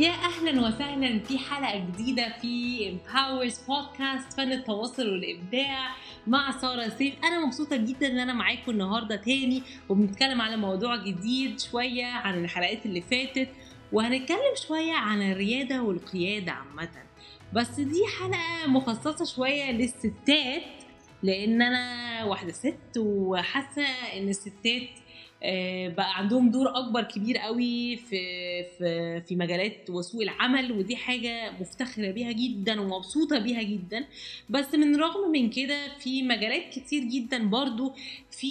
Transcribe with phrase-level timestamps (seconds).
[0.00, 1.18] يا أهلا وسهلا.
[1.18, 7.14] في حلقة جديدة في Empowers بودكاست فن التواصل والإبداع مع سارة سيف.
[7.24, 12.86] أنا مبسوطة جدا إن أنا معاكم النهارده تاني وبنتكلم على موضوع جديد شوية عن الحلقات
[12.86, 13.48] اللي فاتت
[13.92, 16.88] وهنتكلم شوية عن الريادة والقيادة عامة.
[17.52, 20.62] بس دي حلقة مخصصة شوية للستات
[21.22, 23.82] لأن أنا واحدة ست وحاسة
[24.16, 24.88] إن الستات
[25.96, 28.16] بقى عندهم دور أكبر كبير قوي في
[28.78, 34.04] في في مجالات وسوق العمل ودي حاجة مفتخرة بيها جدا ومبسوطة بيها جدا.
[34.50, 37.92] بس من رغم من كده في مجالات كتير جدا برضو
[38.30, 38.50] في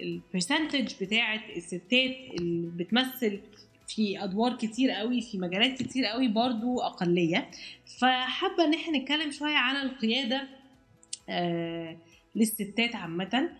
[0.00, 3.40] البرسنتج بتاعه الستات اللي بتمثل
[3.88, 7.50] في أدوار كتير قوي في مجالات كتير قوي برضو أقلية.
[8.00, 10.42] فحابة إن إحنا نتكلم شوية عن القيادة
[11.28, 11.96] آه
[12.36, 13.50] للستات عامة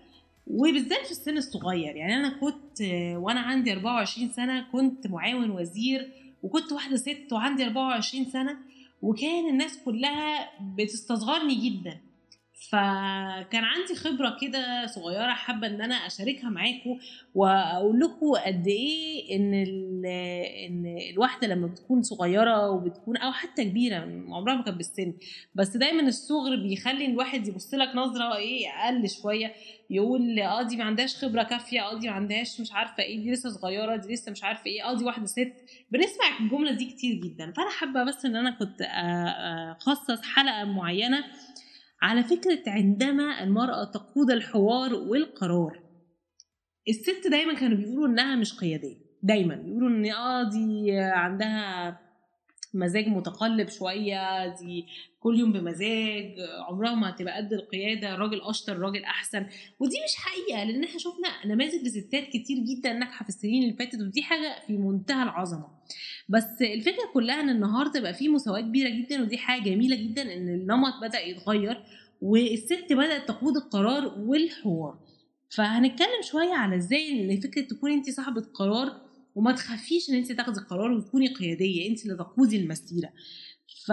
[0.47, 1.97] وبالذات في السن الصغير.
[1.97, 2.81] يعني أنا كنت
[3.17, 6.13] وأنا عندي 24 سنة كنت معاون وزير
[6.43, 8.57] وكنت واحدة ست وعندي 24 سنة
[9.03, 12.01] وكان الناس كلها بتستصغرني جدا.
[12.57, 16.99] فكان عندي خبرة كده صغيرة حابة إن أنا أشاركها معاكم
[17.35, 19.55] وأقول لكم قد إيه إن
[20.67, 23.97] إن الواحدة لما بتكون صغيرة وبتكون أو حتى كبيرة
[24.29, 25.15] عمرها ما كانت بالسن
[25.55, 29.53] بس دايما الصغر بيخلي الواحد يبص لك نظرة إيه أقل شوية
[29.91, 33.31] يقول آه دي ما عندهاش خبرة كافية آه دي ما عندهاش مش عارفة إيه دي
[33.33, 35.53] لسه صغيرة دي لسه مش عارفة إيه آه دي واحدة ست.
[35.91, 37.53] بنسمع الجملة دي كتير جدا.
[37.53, 38.83] فأنا حابة بس إن أنا كنت
[39.79, 41.25] أخصص حلقة معينة
[42.03, 45.83] على فكرة عندما المرأة تقود الحوار والقرار
[46.89, 51.99] الست دايما كانوا بيقولوا إنها مش قيادية دايما بيقولوا إن آه دي عندها
[52.75, 54.87] مزاج متقلب شوية دي
[55.21, 56.35] كل يوم بمزاج
[56.69, 59.47] عمرها ما هتبقى قد القيادة الراجل أشطر الراجل أحسن.
[59.81, 64.01] ودي مش حقيقة لأن إحنا شفنا نماذج لستات كتير جدا ناجحة في السنين اللي فاتت
[64.01, 65.69] ودي حاجة في منتهى العظمة.
[66.29, 70.49] بس الفكرة كلها إن النهاردة بقى في مساواة كبيرة جدا ودي حاجة جميلة جدا إن
[70.49, 71.83] النمط بدأ يتغير
[72.23, 74.99] والست بدأت تقود القرار والحوار.
[75.57, 79.06] فهنتكلم شوية على إزاي إن فكرة تكون انت صاحبة قرار
[79.37, 83.09] وما تخافيش إن أنت تاخدي قرار وتكوني قيادية أنت اللي تقودي المسيرة.
[83.87, 83.93] ف...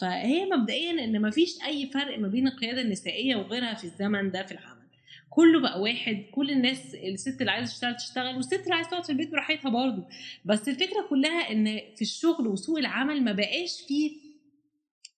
[0.00, 4.52] فهي مبدئيا إن مفيش أي فرق ما بين القيادة النسائية وغيرها في الزمن ده في
[4.52, 4.84] العمل.
[5.30, 9.10] كله بقى واحد كل الناس الست اللي عايزة تشتغل تشتغل والست اللي عايزة تقعد في
[9.12, 10.06] البيت براحتها برضه.
[10.44, 11.64] بس الفكرة كلها إن
[11.96, 14.23] في الشغل وسوق العمل ما بقاش فيه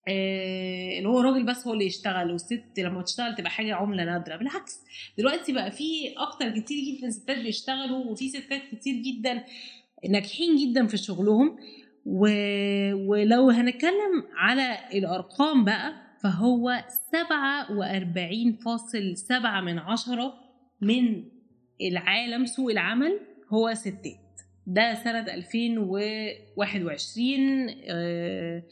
[0.09, 4.37] اللي هو الراجل بس هو اللي يشتغل والست لما تشتغل تبقى حاجة عملة نادرة.
[4.37, 4.81] بالعكس
[5.19, 9.45] دلوقتي بقى في أكتر كتير جدا ستات بيشتغلوا وفي ستات كتير جدا
[10.11, 11.57] ناجحين جدا في شغلهم.
[12.07, 12.27] و...
[12.95, 20.35] ولو هنتكلم على الأرقام بقى فهو 47.7 من عشرة
[20.81, 21.25] من
[21.83, 23.21] العالم سوق العمل
[23.53, 24.26] هو ستات.
[24.67, 28.63] ده سنة 2021 آه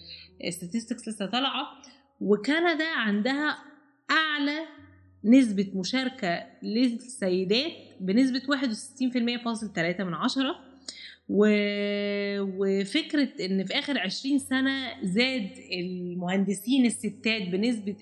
[0.44, 1.66] statistics لسه طالعة.
[2.20, 3.58] وكندا عندها
[4.10, 4.60] أعلى
[5.24, 8.40] نسبة مشاركة للسيدات بنسبة
[9.40, 10.56] 61% فاصل 3 من عشرة.
[11.28, 11.46] و...
[12.40, 17.96] وفكرة إن في آخر 20 سنة زاد المهندسين الستات بنسبة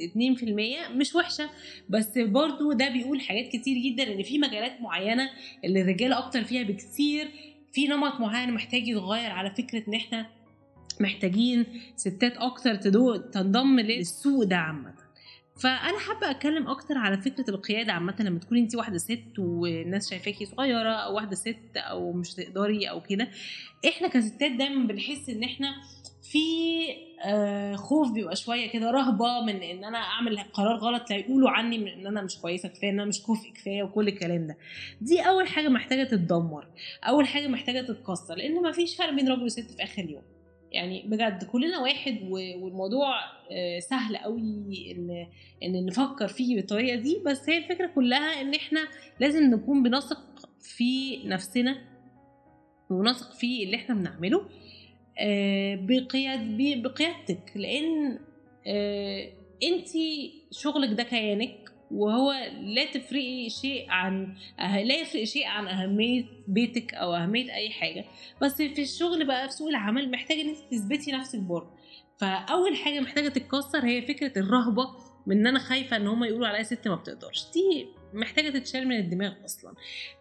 [0.88, 1.50] 2% مش وحشة.
[1.88, 5.30] بس برضو ده بيقول حاجات كتير جدا إن في مجالات معينة
[5.64, 7.28] اللي الرجالة أكتر فيها بكتير
[7.72, 10.26] في نمط معين محتاج يتغير على فكرة إن إحنا
[11.00, 11.66] محتاجين
[11.96, 14.94] ستات أكتر تنضم للسوق ده عامة.
[15.60, 20.46] فأنا حابة أتكلم أكتر على فكرة القيادة عامة لما تكوني انت واحدة ست والناس شايفاكي
[20.46, 23.28] صغيرة أو واحدة ست أو مش تقدري أو كده.
[23.88, 25.74] إحنا كستات دايما بنحس إن إحنا
[26.32, 26.38] في
[27.24, 31.78] آه خوف بيبقى شوية كده رهبة من إن أنا أعمل قرار غلط لا يقولوا عني
[31.78, 34.56] من إن أنا مش كويسة كفاية إن أنا مش كفء كفاية وكل الكلام ده.
[35.00, 36.66] دي أول حاجة محتاجة تتدمر
[37.04, 40.22] أول حاجة محتاجة تتكسر لأن ما فيش فرق بين راجل وست في آخر اليوم
[40.72, 43.14] يعني بجد كلنا واحد والموضوع
[43.78, 44.40] سهل قوي
[44.92, 45.26] إن
[45.62, 48.88] إن نفكر فيه بالطريقة دي بس هي الفكرة كلها إن إحنا
[49.20, 50.18] لازم نكون بنثق
[50.60, 51.76] في نفسنا
[52.90, 54.48] ونثق في اللي إحنا بنعمله
[55.76, 57.52] بقياد بقيادتك.
[57.56, 58.18] لأن
[59.62, 59.88] انت
[60.50, 62.32] شغلك ده كيانك وهو
[62.62, 68.04] لا تفرقي شيء عن لا يفرق شيء عن أهمية بيتك أو أهمية أي حاجة.
[68.42, 71.70] بس في الشغل بقى في سوق العمل محتاجة إن انت تثبتي نفسك برضه.
[72.18, 74.90] فأول حاجة محتاجة تتكسر هي فكرة الرهبة
[75.26, 77.44] من إن أنا خايفة إن هم يقولوا عليا ست ما بتقدرش.
[77.54, 79.74] دي محتاجة تتشال من الدماغ أصلا.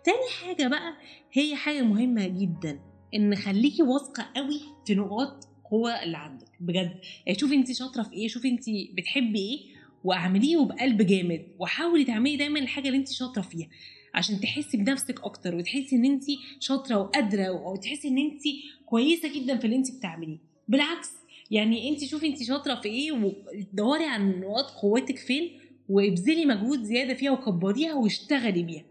[0.04, 0.94] تاني حاجة بقى
[1.34, 2.80] هي حاجة مهمة جدا.
[3.16, 6.48] إن خليكي واثقة قوي في نقاط قوة اللي عندك.
[6.60, 6.92] بجد.
[7.26, 8.64] يعني شوفي انت شاطرة في إيه شوفي انت
[8.98, 9.60] بتحبي إيه
[10.04, 13.68] واعمليه وبقلب جامد وحاولي تعملي دايما الحاجة اللي انت شاطرة فيها
[14.14, 16.24] عشان تحسي بنفسك أكتر وتحسي إن انت
[16.60, 18.42] شاطرة وقادرة أو تحسي إن انت
[18.86, 20.38] كويسة جدا في اللي انت بتعمليه.
[20.68, 21.10] بالعكس
[21.52, 25.60] يعني انت شوفي انت شاطرة في إيه ودوري عن نقاط قوتك فين
[25.90, 28.84] وابذلي مجهود زيادة فيها وكبريها واشتغلي بيها.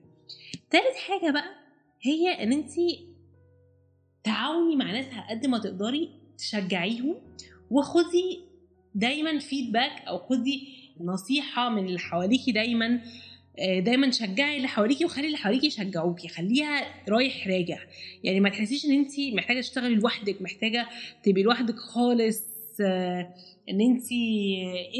[0.70, 1.50] تالت حاجة بقى
[2.02, 2.70] هي إن انت
[4.24, 6.08] تعاوني مع ناس قد ما تقدري
[6.38, 7.16] تشجعيهم
[7.70, 8.40] وخدي
[8.94, 10.68] دايما فيدباك أو خدي
[11.00, 13.00] نصيحة من اللي حواليكي دايما
[13.58, 17.78] آه، دايما شجعي اللي حواليكي وخلي اللي حواليكي يشجعوكي خليها رايح راجع.
[18.24, 20.88] يعني ما تحسيش إن انت محتاجة تشتغلي لوحدك محتاجة
[21.22, 22.42] تبقي لوحدك خالص
[22.80, 23.34] آه،
[23.70, 24.12] إن انت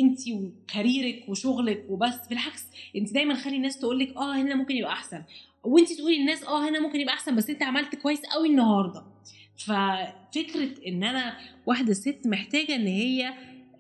[0.02, 2.28] انت وكاريرك وشغلك وبس.
[2.28, 2.64] بالعكس
[2.96, 5.22] انت دايما خلي الناس تقول لك آه هنا ممكن يبقى أحسن.
[5.64, 9.02] وانت تقولي للناس آه هنا ممكن يبقى أحسن بس انت عملت كويس قوي النهارده.
[9.56, 11.36] ففكرة إن أنا
[11.66, 13.32] واحدة ست محتاجة إن هي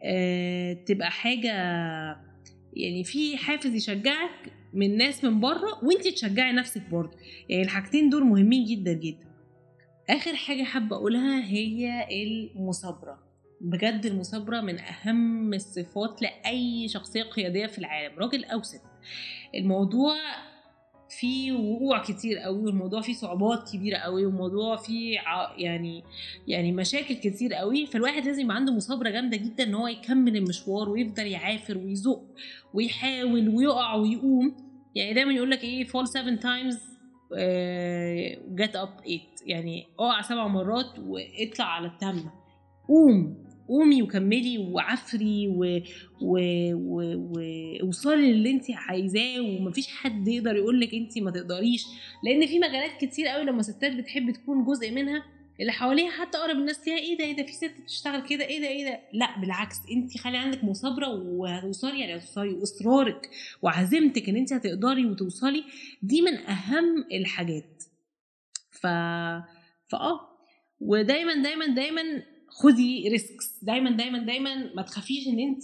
[0.02, 1.52] آه تبقى حاجة
[2.72, 7.16] يعني في حافز يشجعك من ناس من بره وانت تشجعي نفسك برضه.
[7.48, 9.30] يعني الحاجتين دول مهمين جدا جدا.
[10.10, 13.18] آخر حاجة حابة أقولها هي المثابرة.
[13.60, 18.80] بجد المثابرة من أهم الصفات لأي شخصية قيادية في العالم راجل أو ست.
[19.54, 20.14] الموضوع
[21.10, 25.18] فيه وقوع كتير قوي والموضوع فيه صعوبات كبيرة قوي والموضوع فيه
[25.58, 26.04] يعني
[26.48, 27.86] يعني مشاكل كتير قوي.
[27.86, 32.22] فالواحد لازم يبقى عنده مثابره جامدة جدا إن هو يكمل المشوار ويفضل يعافر ويزق
[32.74, 34.56] ويحاول ويقع ويقوم.
[34.94, 36.78] يعني دايما يقول لك إيه fall 7 times
[38.54, 42.32] get up 8 يعني اقع سبع مرات واطلع على التامنة.
[42.88, 43.49] قوم.
[43.70, 45.48] قومي وكملي وعافري
[47.82, 51.84] ووصلي للي انت عايزاه ومفيش حد يقدر يقول لك انت ما تقدريش.
[52.24, 55.24] لأن في مجالات كتير قوي لما ستات بتحب تكون جزء منها
[55.60, 58.60] اللي حواليها حتى أقرب الناس ليها إيه ده إيه ده في ست بتشتغل كده إيه
[58.60, 59.00] ده إيه ده.
[59.12, 63.30] لا بالعكس انت خلي عندك مثابره وهتوصلي يعني هتوصلي وإصرارك
[63.62, 65.64] وعزيمتك إن انت هتقدري وتوصلي
[66.02, 67.82] دي من أهم الحاجات.
[68.70, 68.86] ف
[69.88, 70.20] فآه.
[70.80, 72.02] ودايما دايما دايما
[72.50, 75.62] خدي ريسكس دايما دايما دايما ما تخافيش إن انت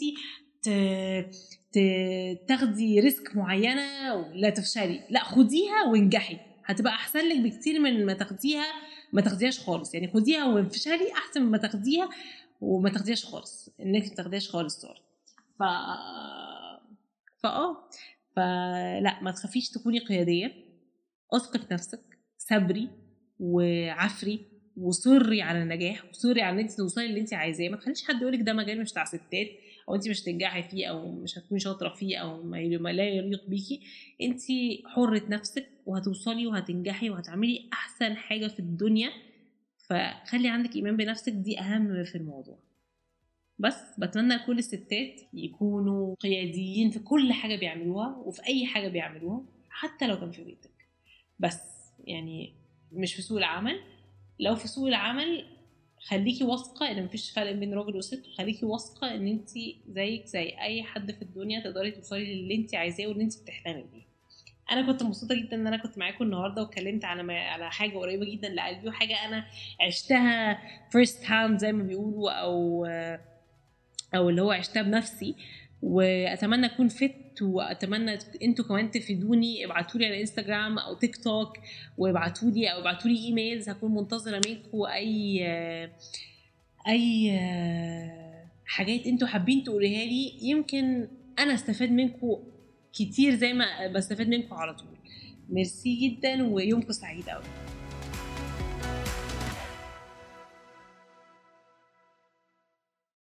[2.48, 5.00] تاخدي risk معينة لا تفشلي.
[5.10, 6.38] لا خديها وانجحي.
[6.64, 8.64] هتبقى أحسن لك بكتير من ما تاخديها
[9.12, 9.94] ما تاخديهاش خالص.
[9.94, 12.08] يعني خديها وافشلي أحسن ما تاخديها
[12.60, 13.68] وما تاخديهاش خالص.
[13.80, 15.00] إنك ما تاخديهاش خالص sorry.
[15.58, 15.62] ف
[17.42, 17.88] فاه
[18.36, 20.52] فلا ما تخافيش تكوني قيادية.
[21.32, 22.88] أثقي في نفسك صبري
[23.40, 24.55] وعافري.
[24.76, 27.68] وأصري على النجاح وصري على ان انت توصلي اللي انت عايزاه.
[27.68, 29.48] ما تخليش حد يقولك ده مجال مش بتاع ستات
[29.88, 33.80] أو انت مش هتنجحي فيه أو مش هتكوني شاطرة فيه أو ما لا يليق بيكي.
[34.22, 34.40] انت
[34.86, 39.10] حرة نفسك وهتوصلي وهتنجحي وهتعملي أحسن حاجة في الدنيا.
[39.88, 42.58] فخلي عندك إيمان بنفسك دي أهم في الموضوع.
[43.58, 50.06] بس بتمنى كل الستات يكونوا قياديين في كل حاجة بيعملوها وفي أي حاجة بيعملوها حتى
[50.06, 50.70] لو كان في بيتك.
[51.38, 51.60] بس
[52.04, 52.54] يعني
[52.92, 53.80] مش في سوق العمل.
[54.40, 55.44] لو في سوق العمل
[56.08, 59.48] خليكي واثقة إن مفيش فرق بين راجل وست وخليكي واثقة إن انت
[59.88, 64.06] زيك زي أي حد في الدنيا تقدري توصلي للي انت عايزاه واللي انت بتحلمي بيه
[64.70, 68.48] أنا كنت مبسوطة جدا إن أنا كنت معاكم النهارده واتكلمت على على حاجة قريبة جدا
[68.48, 69.46] لقلبي وحاجة أنا
[69.80, 70.58] عشتها
[70.90, 72.86] first hand زي ما بيقولوا أو
[74.14, 75.34] أو اللي هو عشتها بنفسي.
[75.82, 79.64] وأتمنى أكون فدت وأتمنى أنتوا كمان تفيدوني.
[79.64, 81.58] ابعتوا لي على انستغرام أو تيك توك
[81.98, 85.46] وابعتوا لي أو ابعتوا لي emails هكون منتظرة منكم أي
[86.88, 87.38] أي
[88.66, 90.32] حاجات أنتوا حابين تقولوها لي.
[90.42, 92.36] يمكن أنا أستفاد منكم
[92.92, 94.96] كتير زي ما بستفاد منكم على طول.
[95.48, 97.42] ميرسي جدا ويومكم سعيد قوي